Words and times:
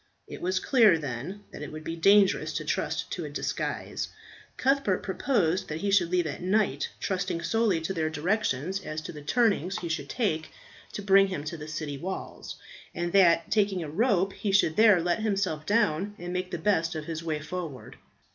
It 0.27 0.41
was 0.41 0.59
clear, 0.59 0.97
then, 0.97 1.43
that 1.51 1.61
it 1.61 1.71
would 1.71 1.83
be 1.83 1.95
dangerous 1.95 2.53
to 2.53 2.65
trust 2.65 3.11
to 3.11 3.23
a 3.23 3.29
disguise. 3.29 4.09
Cuthbert 4.57 5.03
proposed 5.03 5.67
that 5.67 5.81
he 5.81 5.91
should 5.91 6.09
leave 6.09 6.25
at 6.25 6.41
night, 6.41 6.89
trusting 6.99 7.43
solely 7.43 7.79
to 7.81 7.93
their 7.93 8.09
directions 8.09 8.79
as 8.81 8.99
to 9.01 9.11
the 9.11 9.21
turnings 9.21 9.77
he 9.77 9.89
should 9.89 10.09
take 10.09 10.49
to 10.93 11.03
bring 11.03 11.27
him 11.27 11.43
to 11.43 11.55
the 11.55 11.67
city 11.67 11.99
walls, 11.99 12.55
and 12.95 13.13
that, 13.13 13.51
taking 13.51 13.83
a 13.83 13.89
rope, 13.91 14.33
he 14.33 14.51
should 14.51 14.75
there 14.75 14.99
let 14.99 15.19
himself 15.21 15.67
down, 15.67 16.15
and 16.17 16.33
make 16.33 16.49
the 16.49 16.57
best 16.57 16.95
of 16.95 17.05
his 17.05 17.23
way 17.23 17.39
forward. 17.39 17.97